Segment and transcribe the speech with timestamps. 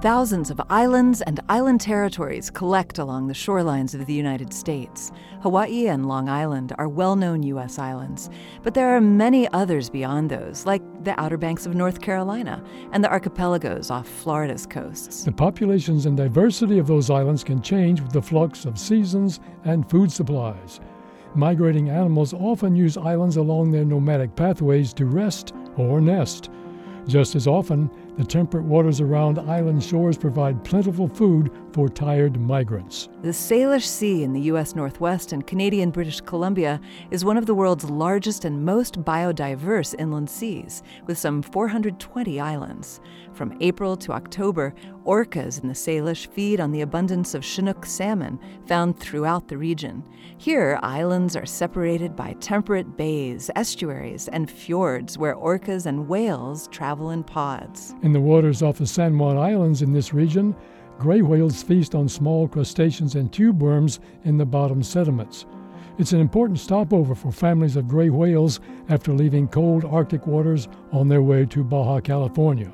[0.00, 5.12] Thousands of islands and island territories collect along the shorelines of the United States.
[5.42, 7.78] Hawaii and Long Island are well known U.S.
[7.78, 8.30] islands,
[8.62, 13.04] but there are many others beyond those, like the Outer Banks of North Carolina and
[13.04, 15.24] the archipelagos off Florida's coasts.
[15.24, 19.88] The populations and diversity of those islands can change with the flux of seasons and
[19.90, 20.80] food supplies.
[21.34, 26.48] Migrating animals often use islands along their nomadic pathways to rest or nest.
[27.06, 33.08] Just as often, the temperate waters around island shores provide plentiful food for tired migrants.
[33.22, 34.74] The Salish Sea in the U.S.
[34.74, 40.28] Northwest and Canadian British Columbia is one of the world's largest and most biodiverse inland
[40.28, 43.00] seas, with some 420 islands.
[43.32, 44.74] From April to October,
[45.06, 50.04] orcas in the Salish feed on the abundance of Chinook salmon found throughout the region.
[50.36, 57.10] Here, islands are separated by temperate bays, estuaries, and fjords where orcas and whales travel
[57.10, 57.94] in pods.
[58.02, 60.54] In the waters off the San Juan Islands in this region,
[60.98, 65.46] gray whales feast on small crustaceans and tube worms in the bottom sediments.
[65.98, 71.08] It's an important stopover for families of gray whales after leaving cold Arctic waters on
[71.08, 72.72] their way to Baja California.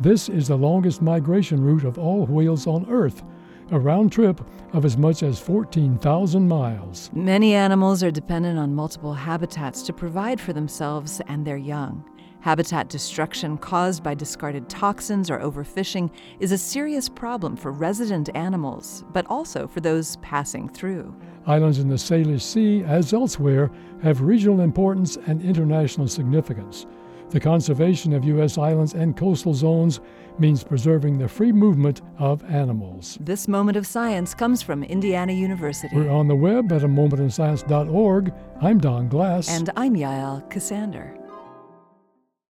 [0.00, 3.22] This is the longest migration route of all whales on Earth,
[3.70, 4.40] a round trip
[4.72, 7.10] of as much as 14,000 miles.
[7.12, 12.04] Many animals are dependent on multiple habitats to provide for themselves and their young.
[12.40, 19.04] Habitat destruction caused by discarded toxins or overfishing is a serious problem for resident animals,
[19.12, 21.14] but also for those passing through.
[21.46, 23.70] Islands in the Salish Sea, as elsewhere,
[24.02, 26.86] have regional importance and international significance.
[27.30, 28.56] The conservation of U.S.
[28.56, 30.00] islands and coastal zones
[30.38, 33.18] means preserving the free movement of animals.
[33.20, 35.94] This moment of science comes from Indiana University.
[35.94, 38.32] We're on the web at a momentofscience.org.
[38.62, 39.48] I'm Don Glass.
[39.48, 41.27] And I'm Yael Ksander.